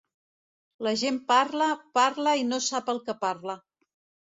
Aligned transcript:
La 0.87 0.93
gent 1.01 1.19
parla, 1.33 1.67
parla 1.99 2.35
i 2.41 2.49
no 2.51 2.61
sap 2.71 2.93
el 2.97 3.05
que 3.07 3.19
parla. 3.29 3.61